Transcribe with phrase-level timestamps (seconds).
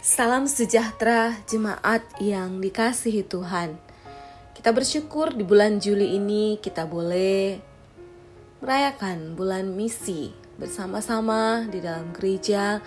[0.00, 3.76] Salam sejahtera jemaat yang dikasihi Tuhan.
[4.56, 7.60] Kita bersyukur di bulan Juli ini kita boleh
[8.64, 12.80] merayakan bulan misi bersama-sama di dalam gereja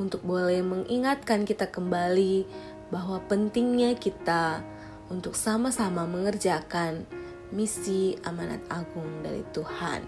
[0.00, 2.48] untuk boleh mengingatkan kita kembali
[2.88, 4.64] bahwa pentingnya kita
[5.12, 7.04] untuk sama-sama mengerjakan
[7.52, 10.00] misi amanat agung dari Tuhan.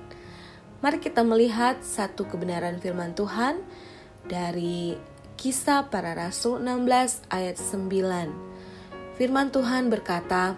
[0.80, 3.60] Mari kita melihat satu kebenaran firman Tuhan
[4.24, 4.96] dari
[5.36, 9.20] Kisah para Rasul 16 ayat 9.
[9.20, 10.56] Firman Tuhan berkata,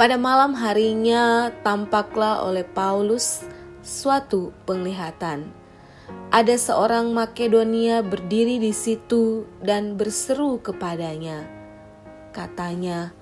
[0.00, 3.44] Pada malam harinya tampaklah oleh Paulus
[3.84, 5.44] suatu penglihatan.
[6.32, 11.44] Ada seorang Makedonia berdiri di situ dan berseru kepadanya.
[12.32, 13.12] Katanya,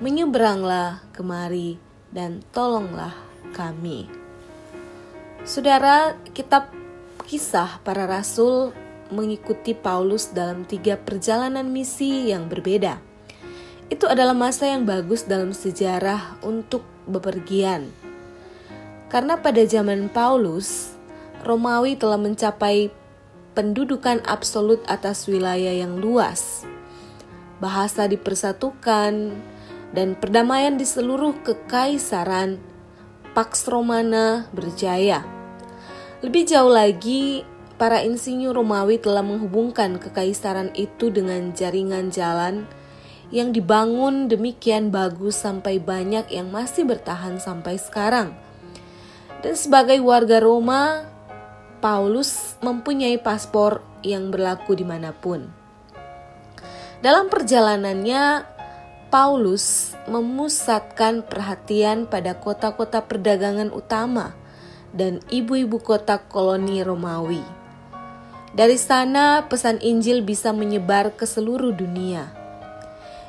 [0.00, 1.76] "Menyeberanglah kemari
[2.08, 3.12] dan tolonglah
[3.52, 4.08] kami."
[5.44, 6.72] Saudara, kitab
[7.28, 8.72] Kisah para Rasul
[9.10, 12.98] mengikuti Paulus dalam tiga perjalanan misi yang berbeda.
[13.90, 17.90] Itu adalah masa yang bagus dalam sejarah untuk bepergian.
[19.10, 20.94] Karena pada zaman Paulus,
[21.42, 22.94] Romawi telah mencapai
[23.58, 26.62] pendudukan absolut atas wilayah yang luas.
[27.58, 29.34] Bahasa dipersatukan
[29.90, 32.62] dan perdamaian di seluruh kekaisaran
[33.34, 35.22] Pax Romana berjaya.
[36.22, 37.46] Lebih jauh lagi,
[37.80, 42.68] para insinyur Romawi telah menghubungkan kekaisaran itu dengan jaringan jalan
[43.32, 48.36] yang dibangun demikian bagus sampai banyak yang masih bertahan sampai sekarang.
[49.40, 51.08] Dan sebagai warga Roma,
[51.80, 55.48] Paulus mempunyai paspor yang berlaku di mana pun.
[57.00, 58.44] Dalam perjalanannya,
[59.08, 64.36] Paulus memusatkan perhatian pada kota-kota perdagangan utama
[64.92, 67.59] dan ibu-ibu kota koloni Romawi.
[68.50, 72.34] Dari sana, pesan Injil bisa menyebar ke seluruh dunia.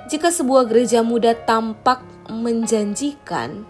[0.09, 3.70] Jika sebuah gereja muda tampak menjanjikan,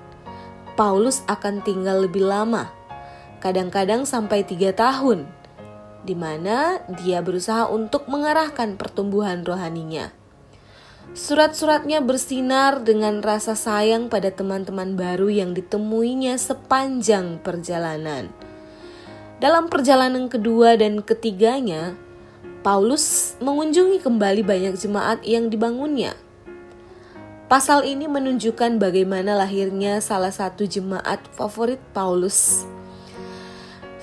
[0.79, 2.72] Paulus akan tinggal lebih lama,
[3.44, 5.28] kadang-kadang sampai tiga tahun,
[6.07, 10.16] di mana dia berusaha untuk mengarahkan pertumbuhan rohaninya.
[11.11, 18.31] Surat-suratnya bersinar dengan rasa sayang pada teman-teman baru yang ditemuinya sepanjang perjalanan.
[19.41, 21.97] Dalam perjalanan kedua dan ketiganya,
[22.62, 26.13] Paulus mengunjungi kembali banyak jemaat yang dibangunnya.
[27.50, 32.69] Pasal ini menunjukkan bagaimana lahirnya salah satu jemaat favorit Paulus.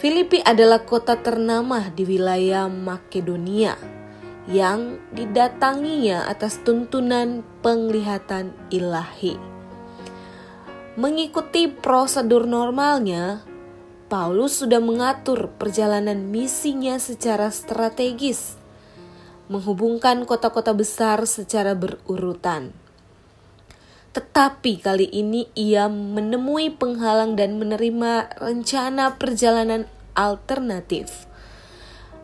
[0.03, 3.79] Filipi adalah kota ternama di wilayah Makedonia
[4.51, 9.39] yang didatanginya atas tuntunan penglihatan ilahi.
[10.99, 13.47] Mengikuti prosedur normalnya,
[14.09, 18.57] Paulus sudah mengatur perjalanan misinya secara strategis,
[19.53, 22.73] menghubungkan kota-kota besar secara berurutan.
[24.17, 29.85] Tetapi kali ini ia menemui penghalang dan menerima rencana perjalanan
[30.17, 31.29] alternatif.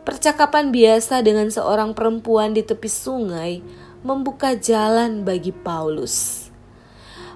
[0.01, 3.61] Percakapan biasa dengan seorang perempuan di tepi sungai
[4.01, 6.49] membuka jalan bagi Paulus.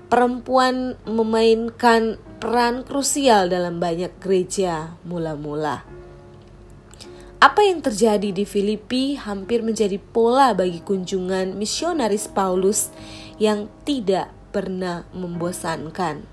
[0.10, 5.84] Perempuan memainkan peran krusial dalam banyak gereja mula-mula.
[7.40, 12.92] Apa yang terjadi di Filipi hampir menjadi pola bagi kunjungan misionaris Paulus
[13.40, 16.24] yang tidak pernah membosankan,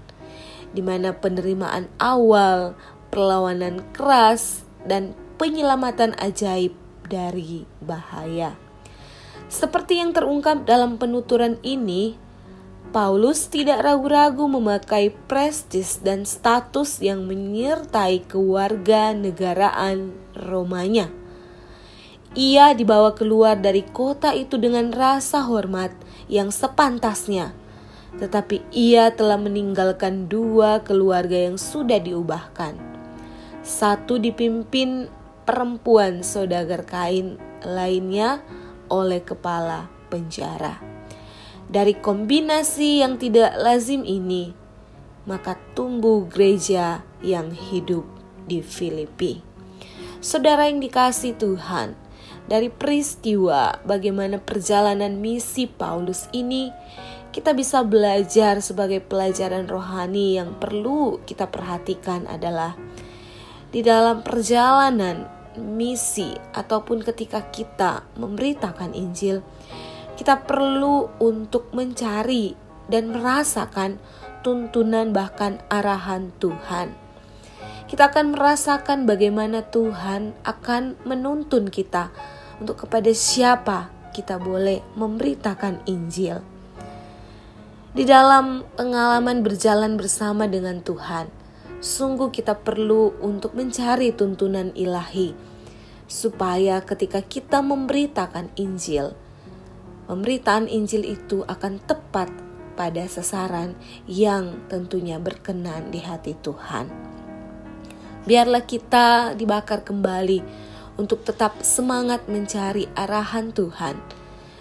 [0.75, 2.75] di mana penerimaan awal,
[3.11, 6.75] perlawanan keras, dan penyelamatan ajaib
[7.07, 8.59] dari bahaya.
[9.47, 12.19] Seperti yang terungkap dalam penuturan ini,
[12.95, 21.11] Paulus tidak ragu-ragu memakai prestis dan status yang menyertai keluarga negaraan Romanya.
[22.37, 25.91] Ia dibawa keluar dari kota itu dengan rasa hormat
[26.29, 27.57] yang sepantasnya,
[28.21, 32.77] tetapi ia telah meninggalkan dua keluarga yang sudah diubahkan.
[33.67, 35.11] Satu dipimpin
[35.49, 38.45] perempuan saudagar kain, lainnya
[38.93, 40.96] oleh kepala penjara.
[41.67, 44.55] Dari kombinasi yang tidak lazim ini,
[45.27, 48.07] maka tumbuh gereja yang hidup
[48.47, 49.43] di Filipi.
[50.23, 51.99] Saudara yang dikasih Tuhan,
[52.47, 56.71] dari peristiwa bagaimana perjalanan misi Paulus ini,
[57.35, 62.79] kita bisa belajar sebagai pelajaran rohani yang perlu kita perhatikan adalah
[63.75, 65.29] di dalam perjalanan
[65.59, 69.43] misi ataupun ketika kita memberitakan Injil,
[70.17, 72.57] kita perlu untuk mencari
[72.89, 74.01] dan merasakan
[74.41, 76.97] tuntunan bahkan arahan Tuhan.
[77.87, 82.11] Kita akan merasakan bagaimana Tuhan akan menuntun kita
[82.59, 86.41] untuk kepada siapa kita boleh memberitakan Injil.
[87.97, 91.29] Di dalam pengalaman berjalan bersama dengan Tuhan,
[91.81, 95.37] sungguh kita perlu untuk mencari tuntunan ilahi,
[96.09, 99.17] supaya ketika kita memberitakan Injil,
[100.07, 102.31] pemberitaan Injil itu akan tepat
[102.79, 103.75] pada sasaran
[104.07, 106.89] yang tentunya berkenan di hati Tuhan.
[108.27, 110.43] Biarlah kita dibakar kembali
[110.99, 113.97] untuk tetap semangat mencari arahan Tuhan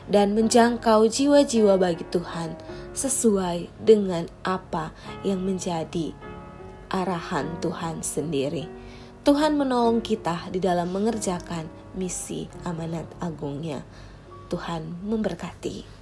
[0.06, 2.54] dan menjangkau jiwa-jiwa bagi Tuhan
[2.94, 4.94] sesuai dengan apa
[5.26, 6.14] yang menjadi
[6.94, 8.70] arahan Tuhan sendiri.
[9.26, 11.66] Tuhan menolong kita di dalam mengerjakan
[11.98, 13.82] misi amanat agungnya.
[14.50, 15.95] Tuhan memberkati.